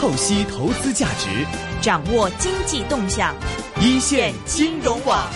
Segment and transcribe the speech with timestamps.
[0.00, 1.28] 透析投资价值，
[1.82, 3.36] 掌握经济动向，
[3.82, 5.30] 一线金融网。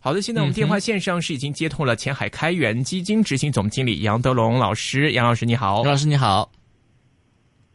[0.00, 6.50] 好的，现在我们电话线上是已经接通了前海开源基金执行总经理杨德龙老师，杨老师你好，杨老师你好，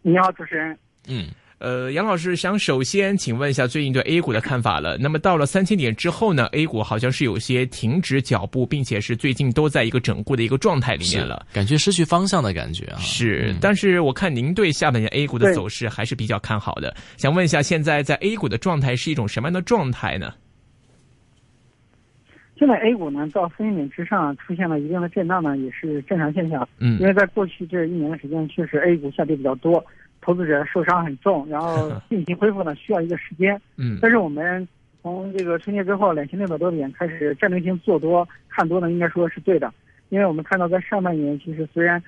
[0.01, 0.75] 你好主持人，
[1.07, 1.27] 嗯。
[1.61, 4.97] 呃，杨老师想首先请问一下最近对 A 股的看法了。
[4.97, 12.97] 那么到了三千点之后呢，A 股好像是有些停止脚步，并且是最近都在一个整固的一个状态里面了，感觉失去方向的感觉啊。
[12.97, 16.95] 是，但是我看您对下半年 A 股的走势还是比较看好的。
[17.15, 20.33] 想问一下，现在在 A 股的状态是一种什么样的状态呢？
[22.57, 26.67] 现在 A 股呢到三千点之上出现了一定的震荡呢，也是正常现象。
[26.79, 29.83] 嗯，因为在过去这一年的时间，确实 A 股下跌比较多。
[30.21, 33.59] 投资者受伤很重， 然后病情恢复呢需要一个时间。
[33.75, 34.67] 嗯，但是我们
[35.01, 39.73] 从这个春节之后两千六百多点开始战略性做多看多呢，应该说是对的。
[40.09, 42.01] 因为我们看到在上半年，其实虽然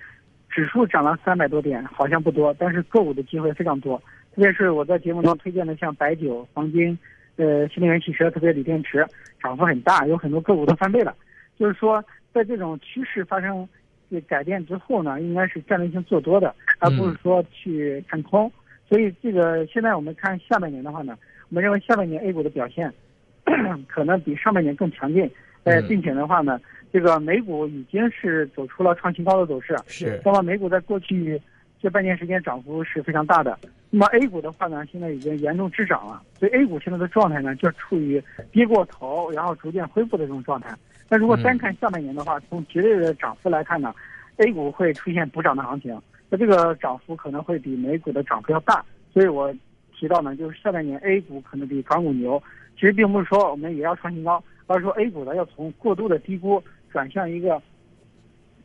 [0.49, 3.97] 指数涨了三百多点，好像不多，但是个股的机会非常多。
[4.35, 6.97] 特别是我在节目中推荐的像白酒、黄金、
[7.37, 9.05] 呃新能源汽车，特别锂电池，
[9.41, 11.15] 涨幅很大，有很多个股都翻倍了。
[11.57, 12.03] 就是说，
[12.33, 13.67] 在这种趋势发生。
[14.21, 18.51] 改变之后呢，应该是战略性做多的，而不是说去看空。
[18.89, 21.17] 所以这个现在我们看下半年的话呢，
[21.49, 22.93] 我们认为下半年 A 股的表现
[23.87, 25.29] 可能比上半年更强劲。
[25.63, 26.59] 呃，并且的话呢，
[26.91, 29.75] 这个美股已经是走出了创新高的走势。
[29.87, 30.21] 是。
[30.25, 31.41] 那么美股在过去
[31.81, 33.57] 这半年时间涨幅是非常大的。
[33.89, 36.21] 那么 A 股的话呢，现在已经严重滞涨了。
[36.37, 40.75] 所以 A 股现在的状态呢，就处于跌过头，然后逐渐恢复的这种状态。
[41.13, 43.93] 那如果单看下半年的话，从绝对的涨幅来看呢
[44.37, 45.95] ，A 股会出现补涨的行情，
[46.27, 48.83] 那这个涨幅可能会比美股的涨幅要大。
[49.13, 49.53] 所以我
[49.95, 52.41] 提到呢，就是下半年 A 股可能比港股牛。
[52.73, 56.59] 其实并不是说我们也要创新高，而是说 A 股呢要从过度的低估
[56.91, 57.61] 转向一个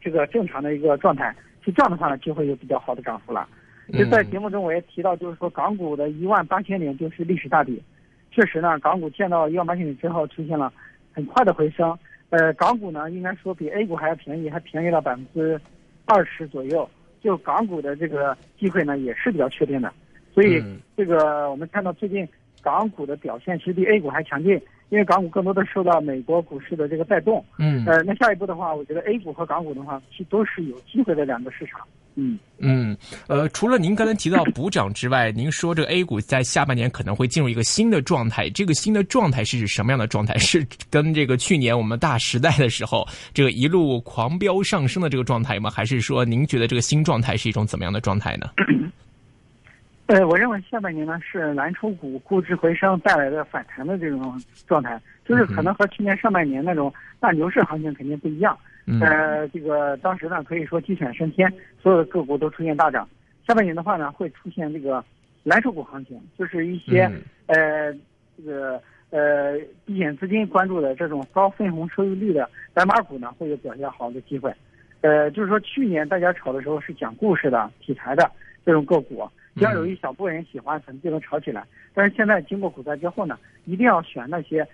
[0.01, 1.37] 这个正常的一个状态。
[1.63, 3.47] 就这样的话呢，就会有比较好的涨幅了。
[3.93, 7.83] 就在节目中我也提到，就是说港股的一万八千点就是历史大底。
[8.31, 10.73] 确实呢，港股见到一万八千点之后出现了
[11.13, 11.95] 很快的回升。
[12.31, 15.61] 呃，港股呢，应该说比 A 股还要便宜，还便宜了百分之
[16.05, 16.89] 二十左右。
[17.23, 19.93] 就港股的这个机会呢，也是比较确定的。
[20.33, 20.63] 所以，
[20.97, 22.27] 这个我们看到最近
[22.63, 24.53] 港股的表现其实比 A 股还强劲，
[24.91, 27.45] 因为港股更多的受到美国股市的这个带动。
[27.59, 27.85] 嗯。
[27.87, 31.81] 呃，那下一步的话，我觉得 A 股和港股的话，其实都是有机会的两个市场。
[32.15, 32.97] 嗯嗯，
[33.29, 40.37] 呃，除了您刚才提到补涨之外，您说这个 A 股在下半年可能会进入一个新的状态，这个新的状态是指什么样的状态？
[40.39, 45.71] 是跟这个去年我们大时代的时候这个一路狂飙上升的这个状态吗？
[45.71, 48.51] 还是说您觉得这个新状态是一种怎么样的状态呢？
[50.07, 58.59] 呃，我认为下半年呢是蓝筹股估值回升带来的反弹的这种状态，就是可能和去年上半年那种大牛市行情肯定不一样。
[59.03, 63.07] 呃，这个当时呢，可以说鸡犬升天，所有的个股都出现大涨。
[63.47, 65.05] 下半年的话呢，会出现这个
[65.43, 67.11] 蓝筹股行情，就是一些
[67.47, 67.93] 呃
[68.37, 74.51] 这个呃避险资金关注的这种高分红收益率的白马股呢，会有表现好的机会。
[75.03, 78.31] 呃，就是说去年大家炒的时候是讲故事的题材的
[78.65, 81.63] 这种个股，只要有一小部分人喜欢，可能就能炒起来。
[81.93, 84.67] 但是现在经过股灾之后呢，一定要选那些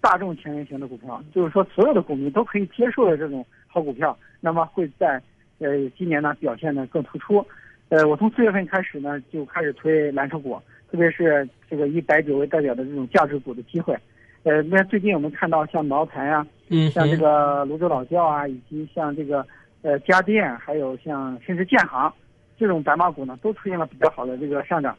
[0.00, 3.44] 大众前沿型的股票，就是说所有的股民都可以接受的这种。
[3.78, 5.22] 好股票，那么会在
[5.58, 7.46] 呃今年呢表现的更突出。
[7.88, 13.96] 呃，我从四月份开始呢就开始推蓝筹股，特别是这个以白酒为代表的这种价值股的机会。
[14.42, 19.46] 呃，那最近我们看到像茅台啊，嗯，像这个泸州老窖啊，以及像这个
[19.82, 22.12] 呃家电，还有像甚至建行
[22.58, 24.96] 这种白马股呢，都出现了比较好的这个上涨。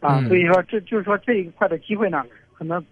[0.00, 2.24] 啊，所以说这就是说这一块的机会呢，
[2.54, 2.82] 可能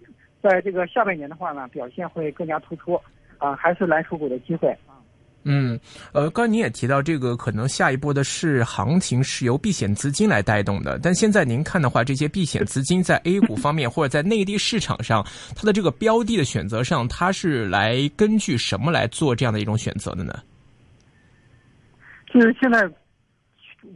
[0.41, 3.01] 在这个下半年的话呢，表现会更加突出。
[3.39, 4.88] 啊，还是蓝筹股的机会啊。
[5.51, 5.81] 嗯，
[6.13, 10.99] 呃，刚才您也提到这个，可能下一波的是行情是由避险资金来带动的。
[11.03, 15.27] 但现在您看的话，这些避险 资金在 A 股方面或者在内地市场上，
[15.57, 20.39] 它的这个标的的选择上，它是来根据什么来做这样的一种选择的呢？
[22.27, 22.87] 就是现在，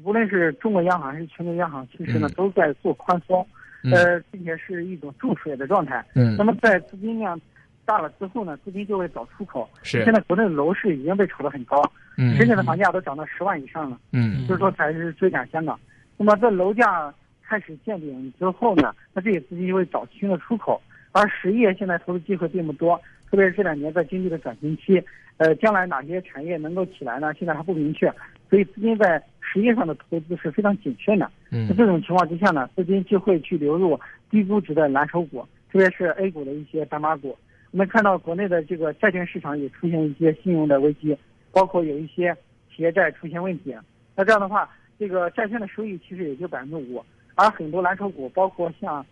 [0.02, 3.46] 无论是中国央行还是全球央行，其实呢都在做宽松，
[3.92, 6.02] 呃，并且是一种注水的状态。
[6.14, 7.38] 嗯，那么在资金量。
[7.84, 9.68] 大了之后呢，资金就会找出口。
[9.82, 10.04] 是。
[10.04, 11.82] 现在国内的楼市已经被炒得很高，
[12.16, 15.78] 嗯，深圳的房价都涨到十万以上了，嗯，就是说才是追赶香港。
[16.16, 17.12] 那么在楼价
[17.42, 20.80] 开始见顶之后呢，那这些资金就会找新的出口。
[21.14, 22.96] 而实业现在投资机会并不多，
[23.30, 25.02] 特别是这两年在经济的转型期，
[25.36, 27.34] 呃，将来哪些产业能够起来呢？
[27.34, 28.10] 现在还不明确，
[28.48, 31.30] 所以资金在实业上的投资是非常谨慎的。
[31.50, 31.68] 嗯。
[31.68, 34.00] 在这种情况之下呢，资金就会去流入
[34.30, 37.36] 低估值的蓝筹股，特别是 A 股的一些白马股。
[37.72, 41.16] 我们看到国内的这个债券市场也出现一些信用的危机，
[41.50, 42.36] 包括有一些
[42.70, 43.74] 企业债出现问题。
[44.14, 47.02] 那这样的话，这个债券的收益其实也就百分之五，
[47.34, 49.04] 而很多蓝筹股，包括像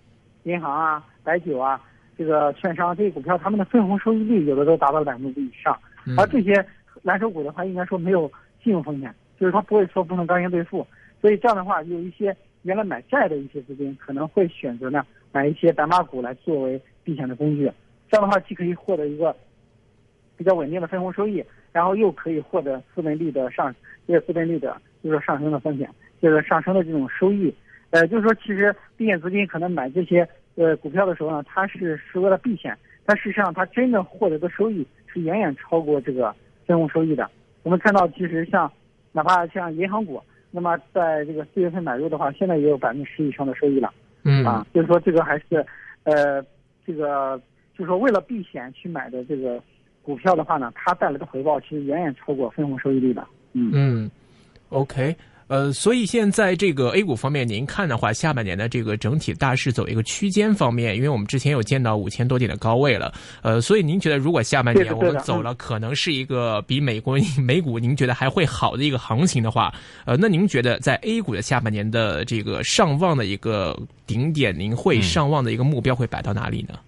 [0.42, 1.80] 银行啊、白酒啊、
[2.18, 5.78] 这个券商这些股票，他们的分红收益率有的都达到了百分之五以上。
[6.18, 6.62] 而这些
[7.02, 8.30] 蓝筹股的话，应该说没有
[8.62, 10.86] 信用风险，就是它不会说不能刚性兑付，
[11.22, 15.02] 所以这样的话，有一些原来买债的一些资金可能会选择呢
[15.32, 17.72] 买一些白马股来作为避险的工具。
[18.10, 19.34] 这样的话，既可以获得一个
[20.36, 23.74] 比较稳定的分红收益，然后又可以获得资本利的上
[24.06, 25.88] 这个资本利的就是上升的风险，
[26.20, 27.54] 就是上升的这种收益。
[27.90, 36.34] 呃，就是说，其实避险资金可能买这些呃股票的时候呢，它是是为了避险，但事实上它真正获得的收益是远远超过这个
[36.66, 37.28] 分红收益的。
[37.62, 38.70] 我们看到，其实像
[39.12, 43.92] 哪怕像银行股，那么在这个四月份买入的话，现在也有百分之十以上的收益了。
[44.22, 45.66] 嗯啊，就是说这个还是
[46.04, 46.44] 呃
[46.86, 47.40] 这个
[47.76, 49.62] 就是说为了避险去买的这个
[50.02, 53.26] 股票的话呢，它带来的回报其实远远超过分红收益率的。
[53.52, 54.10] 嗯嗯
[54.68, 55.14] ，OK。
[55.48, 63.12] 呃，所以现在这个 A 股方面，您看的话，下半年的这个整体大势走一个区间方面，因为我们之前有见到五千多点的高位了，
[63.42, 69.74] 呃，所以您觉得如果下半年我们走了，可能是一个比美国美股您觉得还会好的一个行情的话，
[70.04, 73.76] 呃，那您觉得在 A 股的下半年的这个上望的一个
[74.06, 76.78] 顶点，您会上望的一个目标会摆到哪里呢？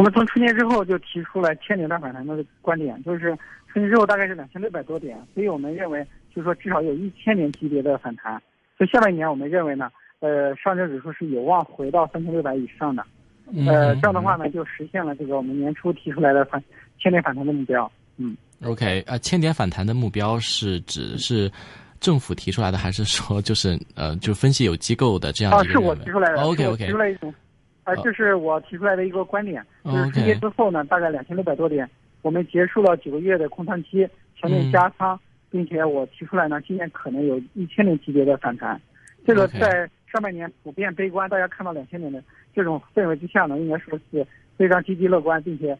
[0.00, 3.36] 我们从春节之后就提出了千点大反弹的观点，就是
[3.70, 6.06] 春节之后大概是两千六百多点，所以我们认为。
[6.32, 8.40] 就是说至少有一千点级别的反弹，
[8.78, 13.04] 所以下半年我们认为呢，呃，上证指数是有望回到三千六百以上的，
[13.66, 16.62] 呃，这样的话呢，就实现了这个我们年初提出来的反
[17.00, 17.90] 千点反弹的目标。
[18.16, 21.50] 嗯，OK，呃，千点反弹的目标是指是
[21.98, 27.34] 政府提出来的，还是说就是呃，就分析有机构的这样啊，是我提出来的，OK OK，提出来一种，
[27.94, 31.88] 啊，这是我提出来的一个观点，就是春节之后呢，大概两千六百多点，
[32.22, 35.18] 我们结束了九个月的空仓期，全面加仓。
[35.52, 38.80] 并且我提出来呢，今年可能有一千点级别的反弹，
[39.26, 42.22] 这个在上半年普遍悲观，大家看到两千点的
[42.54, 44.24] 这种氛围之下呢，应该说是
[44.56, 45.76] 非常积极乐观，并且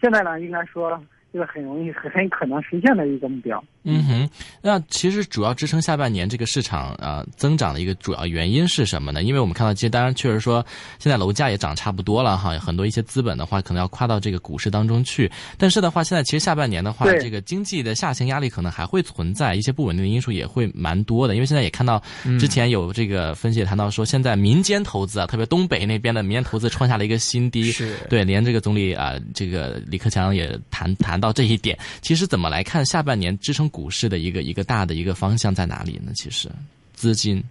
[0.00, 3.62] 现在呢，应该说这个很容易、很很可能实现的一个目标。
[3.84, 4.30] 嗯哼，
[4.60, 9.22] 那其实主要支撑下半年这个市场啊增长的一个主要原因是什么呢？
[9.22, 10.64] 因为我们看到，其实当然确实说，
[11.00, 15.28] 现在楼价也涨差不多了哈，很多一些资本的话可能要跨到这个股市当中去。
[15.58, 21.34] 但是的话，现在其实下半年的话，这个经济的下行压力可能还会存在，一些不稳定的因素也会蛮多的。
[21.34, 22.00] 因为现在也看到
[22.38, 27.64] 之前有这个分析也谈到说，现在民间投资啊，特别东北那边的民间投资创下了一个新低。
[27.64, 31.78] 是对，连这个总理啊，这个李克强也谈谈到这一点。
[32.02, 36.12] 其实怎么来看下半年支撑股市的一个一个大的一个方向在哪里呢？
[36.14, 36.50] 其实，
[36.92, 37.42] 资金，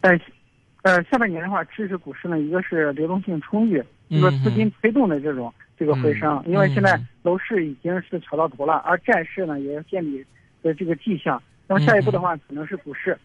[0.00, 0.10] 呃，
[0.82, 3.80] 呃，下半年的话，支持股市呢，一个是流动性充裕，
[4.10, 10.24] 就说资金推动的这种这个回升，因为现在楼市已经是炒到头了，而债市呢也要建立
[10.62, 13.12] 的这个迹象，那么下一步的话，可能是股市。
[13.12, 13.20] 嗯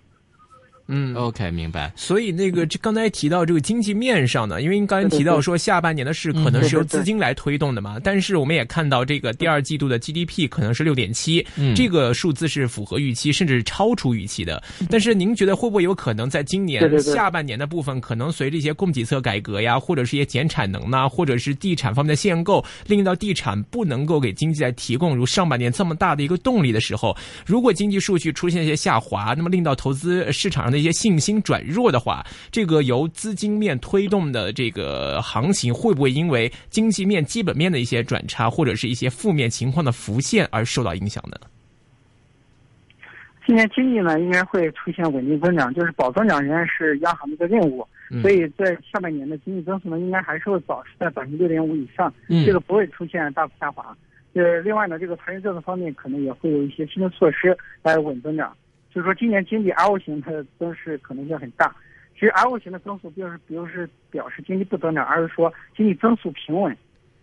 [1.15, 1.91] ，OK，明白。
[1.95, 11.45] 所以那个，这刚才提到这个经济面上呢，因为您刚才提到说下半年的事可能是由资金来推动的嘛，但是我们也看到这个第二季度的 GDP 可能是六点七，
[11.75, 14.61] 这个数字是符合预期，甚至是超出预期的。
[14.89, 27.15] 但是您觉得会不会有可能在今年下半年的部分，可能随着一些供给侧改革呀，或者是一些减产能呐，或者是地产方面的限购，令到地产不能够给经济来提供如上半年这么大的一个动力的时候，
[27.45, 30.80] 如果经济数据出现一些下滑，那么令到投资市场上的。
[30.81, 41.37] 一些信心转弱的话，这个由资金面推动的这个行情会不会因为经济面基本面的一些转差，或者是一些负面情况的浮现而受到影响呢？
[43.47, 47.85] 今年经济呢应该会出现稳定增长，就是保增长仍然是央行的一个任务，
[48.21, 52.13] 所以在下半年的经济增速呢应该还是会保持在百分之六点五以上，
[52.45, 53.95] 这个不会出现大幅下滑。
[54.33, 58.55] 呃，另外呢，这个财政政策方面可能也会有一些新的措施来稳增长。
[58.93, 61.73] 就是说，今年经济 L 型它的增势可能性很大。
[62.13, 66.75] 其实 L 型的增速并不是，并不是表示经济不增长，而是说经济增速平稳。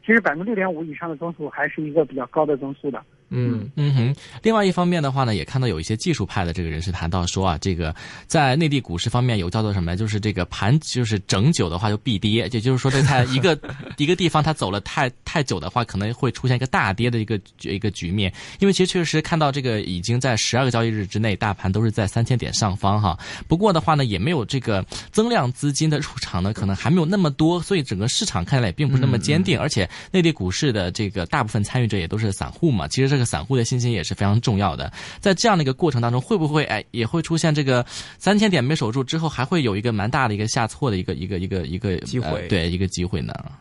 [0.05, 3.05] 其实百分之六点五以上的增速还是一个比较高的增速的。
[3.31, 7.95] 嗯嗯哼，另外一方面的话呢，也看到有一些技术派的这个人士谈到说啊，这个
[8.27, 13.59] 在内地股市方面有叫做什么，就是这个盘就是整久的话就必跌，也就是说，这它一个
[13.99, 18.33] 一个地方它走了太太久的话，可能会出现一个大跌的一个一个局面。
[18.61, 23.19] 因为其实确实看到这个已经在十二个交易日之内，大盘都是在三千点上方哈。
[23.47, 24.83] 不过的话呢，也没有这个
[25.13, 29.61] 增量资金的入场呢，可能还没有那么多，所以整个市场看起来也并不是那么坚定。
[29.61, 33.18] 而且内地股市的这个大部分参与者也都是散户嘛，其实这。
[33.19, 42.47] 这个散户的信心也是非常重要的，在这样的一个过程当中，会不会哎也会出现这个三千点没守住之后，还会有一个蛮大的一个下挫的一个一个一个一个机会？
[42.47, 43.35] 对，一个机会呢？
[43.45, 43.53] 呃。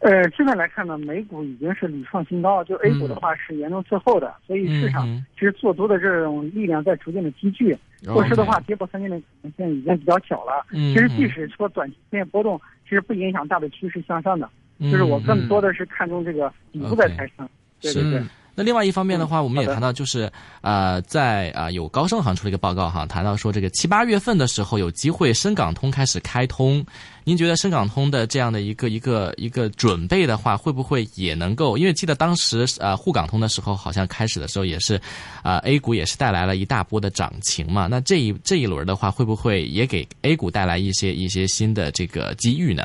[0.00, 7.76] 呃，现在来看呢，美股已经是屡创新高，就 A 股的话是严重滞后的，所以市场其实做多的这种力量在逐渐的积聚。
[8.06, 10.64] 后市的话，跌破三千点可能性已经比较小了。
[10.70, 14.48] 其实即使说短期出现波动，其实不影响大的趋势向上的。
[14.80, 17.48] 就是我更多的是看中这个底部的抬升。
[17.80, 18.22] 对对对。
[18.54, 20.28] 那另外一方面的话，我们也谈到，就是
[20.62, 26.84] 呃，在啊有高盛行出了一个报告哈，谈到说这个七八月份的时候有机会深港通开始开通。
[27.22, 31.78] 您觉得深港通的这样的一个一个一个准备的话，会不会也能够？
[31.78, 35.00] 因为记得当时呃沪港通的时候，好像开始的时候也是，
[35.44, 37.86] 啊 A 股也是带来了一大波的涨情嘛。
[37.86, 42.82] 那这一这一轮的话，会不会也给 A 股带来一些一些新的这个机遇呢？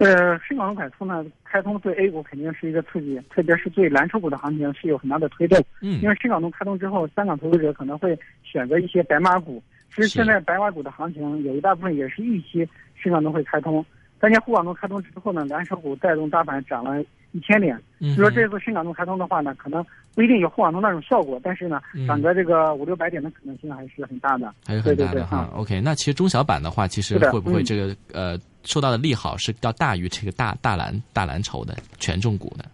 [0.00, 5.62] 呃，深港通开通呢，开通对 A 股肯定是一个刺激，特别是对蓝筹股的行情是有很大的推动。
[5.82, 9.62] 嗯，因为深港通开通之后，香港投资者可能会选择一些白马股。
[9.94, 13.84] 其实现在白马股的行情有一大部分也是预期深港通会开通。
[14.18, 17.02] 当年沪港通开通之后呢，蓝筹股带动大盘涨了
[17.32, 17.78] 一千点。
[17.98, 21.78] 嗯，就说这次深港通开通的话呢，可能不一定有沪港通那种效果，但是呢，
[22.08, 24.54] 涨个这个五六百点的可能性还是很大的。
[24.66, 25.50] 还是很大的哈。
[25.54, 28.38] OK，那其实中小板的话，其实会不会这个呃？
[28.64, 32.64] 受到的利好是要大于这个大大蓝大蓝筹的权重股的，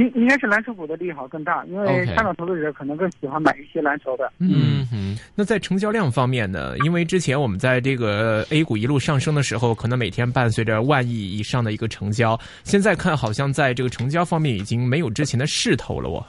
[0.00, 4.30] 应应该是蓝筹股的利好更大，因为香港投资者可能更喜欢买一些蓝筹的。
[4.38, 6.76] 嗯哼，那在成交量方面呢？
[6.84, 16.08] 因为之前我们在这个 A 股一路上升的时候，可能每天伴随着万亿以上的一个成交，现在看好像在这个成交方面已经没有之前的势头了。
[16.10, 16.26] 哦，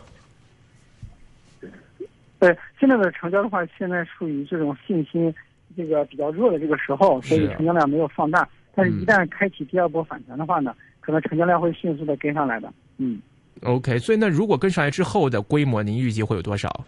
[2.39, 5.33] 对现在的成交的话，现在属于这种信心。
[5.75, 8.47] 这个比较弱的这个时候，所以成交量没有放大。
[8.75, 12.71] 但是，一旦开启第二波反弹的话呢，可能成交量会迅速的跟上来的。
[12.97, 13.19] 嗯
[13.63, 13.97] ，OK。
[13.99, 16.85] 所以，那如果跟上来之后的规模，您预计会有多少？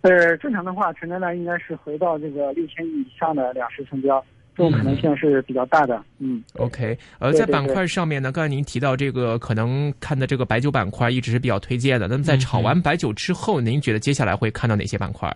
[0.00, 4.24] 呃，正常的话，成交量应该是回到这个六千亿以上的两市成交，
[4.56, 6.02] 这种可能性是比较大的。
[6.18, 6.96] 嗯，OK。
[7.18, 12.08] 呃，在板块上面呢，刚才您提到这个可能看的这个白酒板块一直是比较推荐的。
[12.08, 15.34] 那么，在炒完白酒之后，您觉得接下来会看到哪些板块？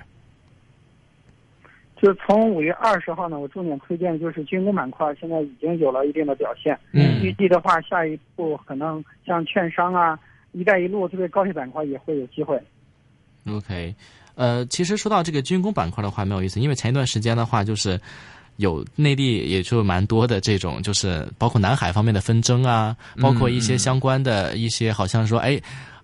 [2.02, 6.78] 就从五月二十号呢，我重点推荐的就是军工板块，现在已经有了一定的表现。
[6.92, 10.18] 嗯，预计的话，下一步可能像券商啊、
[10.52, 12.58] 一带一路这些高铁板块也会有机会。
[13.46, 13.94] OK，
[14.34, 18.00] 呃，其实说到这个军工板块的话，蛮有意思，因为前一段时间的话，就是
[18.56, 25.60] 有内地也就蛮多的这种，就是包括南海方面的纷争啊，包括一些相关的一些，好像说哎。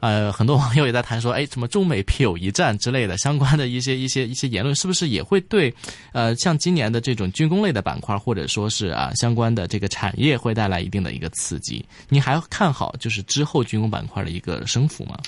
[0.06, 5.74] 呃，很多网友也在谈说，哎，什么中美必有一战之类的相关的一些一些一些言论，是不是也会对，
[6.12, 11.84] 呃，像今年的这种军工类的板块，或者说是啊相关的这个产业会带来一定的一个刺激？
[12.08, 15.18] 你还看好就是之后军工板块的一个升幅吗？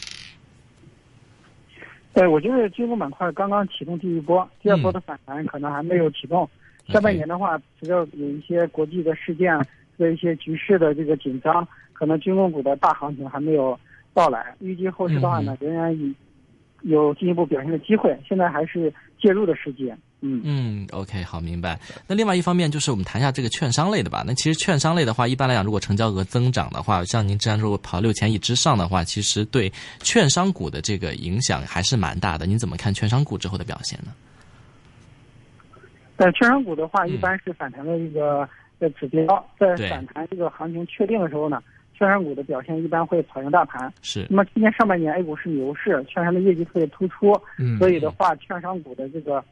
[2.15, 6.49] 对，我觉得军工板块刚刚启动第一波，第二波的反弹可能还没有启动。
[6.87, 9.59] 下半年的话，只要有一些国际的事件
[9.99, 13.77] 和一些局势的这个紧张，可能军工股的大行情还没有。
[14.19, 15.97] 到来，预计后市的话呢，仍然
[16.83, 18.19] 有进一步表现的机会。
[18.29, 19.93] 现在还是介入的时机。
[20.21, 21.79] 嗯嗯，OK，好，明白。
[22.09, 24.25] 那另外一方面就是我们谈一下这个券商类的吧。
[24.27, 32.47] 那其实券商类的话，一般来讲，如果成交额增长的话，像您之前说跑六千亿之上的话，其实对券商股的这个影响还是蛮大的。
[32.47, 34.13] 您怎么看券商股之后的表现呢？
[36.17, 38.49] 在券商股的话，一般是反弹的一个
[38.81, 41.63] 的指标，在反弹这个行情确定的时候呢。
[41.99, 43.93] 券商股的表现一般会跑赢大盘。
[44.03, 44.25] 是。
[44.31, 47.33] 那么今年上半年 A 股是牛市，券商的业绩特别突出。
[47.59, 47.77] 嗯。
[47.79, 49.45] 所以的话，券商股的这个，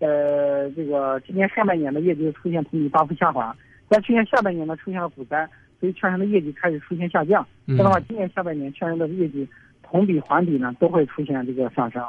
[0.00, 3.56] 呃，这个今年上半年的业绩出现同比大幅下滑，
[3.88, 5.48] 在去年下半年呢出现了股灾，
[5.80, 7.46] 所以券商的业绩开始出现下降。
[7.66, 9.48] 这样的话，今年下半年券商的业绩
[9.82, 12.02] 同比环比呢都会出现这个上升。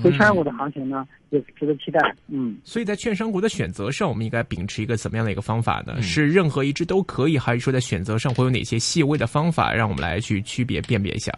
[0.00, 2.00] 所以券商股的行情呢，也值得期待。
[2.28, 6.00] 嗯，所以在券商股的选择上，我们应该秉持一个怎么样的一个方法呢？
[6.00, 11.30] 是任何一只都可以，还是说在选择上会有哪些细微的方法，让我们来去区别辨别一下？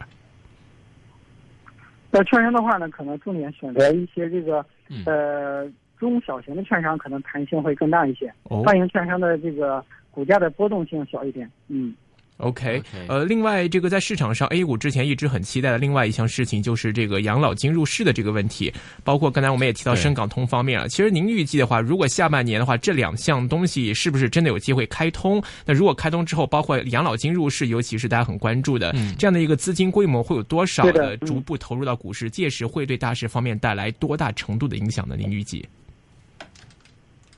[2.13, 4.65] 在券商的话呢，可能重点选择一些这个
[5.05, 5.69] 呃
[5.99, 8.33] 中小型的券商，可能弹性会更大一些。
[8.65, 11.51] 大型券商的这个股价的波动性小一点。
[11.67, 11.93] 嗯。
[12.39, 18.73] OK，呃，另外这个在市场上，A 股之前一直很期待的另外一项事情就是这个养老金入市的这个问题，
[19.05, 20.89] 包括刚才我们也提到深港通方面啊。
[20.89, 25.41] 其实您预计的话，如果下半年的话，这两项东西是不是真的有机会开通？
[25.65, 32.29] 那如果开通之后，包括养老金入市，尤其是大家很关注的这样的一个资金规模，会有多少的逐步投入到股市？
[32.29, 35.15] 届时会对大市方面带来多大程度的影响呢？
[35.17, 35.65] 您预计？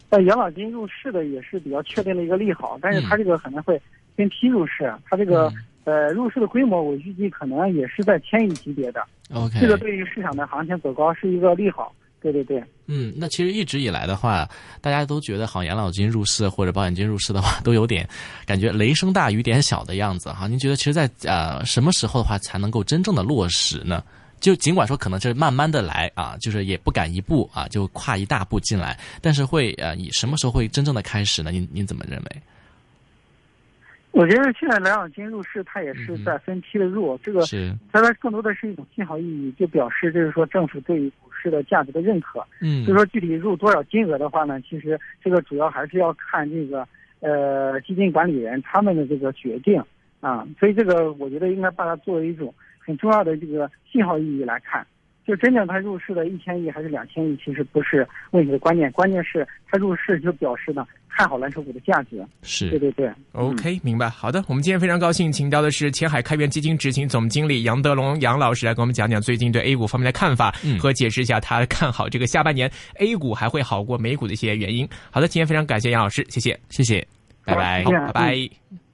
[0.09, 3.79] 呃，养老金入市的也是比较确定的一个利好，但是它这个可能会。
[4.17, 5.53] 分批入市，它这个
[5.85, 9.05] 呃入市的规模，我预计可能也是在千亿级别的。
[9.33, 12.63] OK，这个对于市场的行情走高是一个利好，对对对。
[12.87, 14.49] 嗯，那其实一直以来的话，
[14.81, 18.09] 大家都觉得好像养老金入市或者保险金入市的话，都有点
[18.47, 20.47] 感觉雷声大雨点小的样子哈。
[20.47, 24.03] 您觉得，其实，在呃什么时候的话才能够真正的落实呢？
[24.39, 31.51] 就尽管说可能是慢慢的来啊，就是也不敢一步啊就跨一大步进来，但是会呃以什么时候会真正的开始呢？
[31.51, 32.43] 您您怎么认为？
[34.17, 37.45] 我觉得现在养老金入市，它也是在分期的入，这个
[37.93, 42.43] 它它更多的是一种信号意义，就表示就是说政府对股市的价值的认可。
[42.63, 46.89] 嗯，就说具体入多少金额的话呢，其实这个主要还是要看这个
[47.21, 49.85] 呃基金管理人他们的这个决定
[50.21, 54.87] 啊，所以这个我觉得应该把它作为一种很重要的这个信号意义来看。
[55.27, 62.23] 就真正他入市的一千亿还是两千亿，其实不是问题的关键，关键是他入市就表示呢看好蓝筹股的价值。
[62.43, 63.11] 是，对对对。
[63.33, 64.09] OK，明白。
[64.11, 74.87] 好的，我们今天非常高兴，请到的是前海开源基金执行总经理杨德龙杨老师来给我们讲讲最近对 A 股方面的看法，和解释一下他看好这个下半年 A 股还会好过美股的一些原因。
[75.11, 77.07] 好的，今天非常感谢杨老师，谢谢，谢谢，
[77.45, 78.86] 拜拜，拜拜。